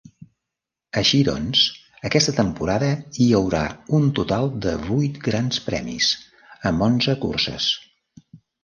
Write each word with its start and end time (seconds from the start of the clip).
Així 1.01 1.19
doncs, 1.27 1.61
aquesta 2.09 2.35
temporada 2.39 2.89
hi 3.25 3.29
haurà 3.41 3.61
un 3.99 4.09
total 4.21 4.51
de 4.69 4.75
vuit 4.89 5.21
Grans 5.29 5.63
Premis, 5.69 6.13
amb 6.73 6.89
onze 6.91 7.21
curses. 7.27 7.75